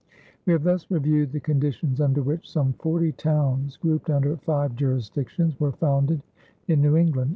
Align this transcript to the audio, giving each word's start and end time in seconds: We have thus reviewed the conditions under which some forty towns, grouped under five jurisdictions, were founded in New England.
We 0.47 0.53
have 0.53 0.63
thus 0.63 0.89
reviewed 0.89 1.31
the 1.31 1.39
conditions 1.39 2.01
under 2.01 2.23
which 2.23 2.49
some 2.49 2.73
forty 2.79 3.11
towns, 3.11 3.77
grouped 3.77 4.09
under 4.09 4.35
five 4.37 4.75
jurisdictions, 4.75 5.59
were 5.59 5.73
founded 5.73 6.23
in 6.67 6.81
New 6.81 6.97
England. 6.97 7.29